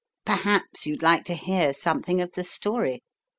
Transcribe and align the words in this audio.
"Perhaps 0.25 0.87
you'd 0.87 1.03
like 1.03 1.25
to 1.25 1.35
hear 1.35 1.73
something 1.73 2.21
of 2.21 2.31
the 2.31 2.43
story. 2.43 3.03